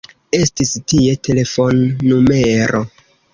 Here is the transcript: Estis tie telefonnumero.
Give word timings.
Estis 0.35 0.71
tie 0.93 1.13
telefonnumero. 1.27 2.83